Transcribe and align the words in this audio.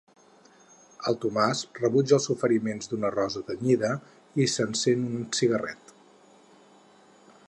El 1.09 1.17
Tomàs 1.25 1.59
rebutja 1.81 2.15
els 2.17 2.25
oferiments 2.35 2.89
d'una 2.93 3.11
rossa 3.17 3.43
tenyida 3.51 3.93
i 4.45 4.51
s'encén 4.55 5.07
un 5.11 5.29
cigarret. 5.41 5.95